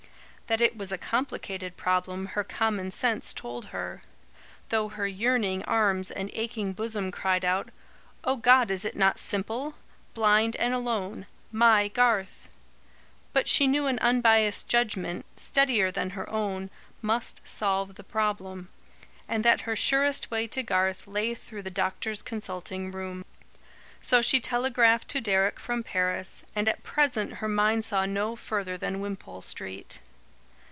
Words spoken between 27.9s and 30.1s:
no further than Wimpole Street.